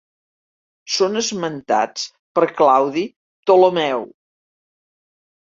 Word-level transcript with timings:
Són 0.93 1.19
esmentats 1.19 2.07
per 2.39 2.45
Claudi 2.63 3.05
Ptolemeu. 3.45 4.11